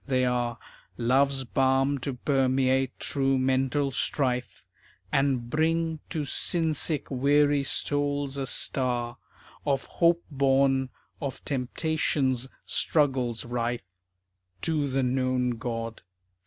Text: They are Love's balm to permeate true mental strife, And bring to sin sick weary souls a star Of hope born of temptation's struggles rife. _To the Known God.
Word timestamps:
They 0.07 0.25
are 0.25 0.57
Love's 0.97 1.43
balm 1.43 1.99
to 1.99 2.15
permeate 2.15 2.99
true 2.99 3.37
mental 3.37 3.91
strife, 3.91 4.65
And 5.11 5.47
bring 5.47 5.99
to 6.09 6.25
sin 6.25 6.73
sick 6.73 7.11
weary 7.11 7.61
souls 7.61 8.35
a 8.39 8.47
star 8.47 9.17
Of 9.63 9.85
hope 9.85 10.23
born 10.31 10.89
of 11.21 11.45
temptation's 11.45 12.49
struggles 12.65 13.45
rife. 13.45 13.83
_To 14.63 14.91
the 14.91 15.03
Known 15.03 15.51
God. 15.59 16.01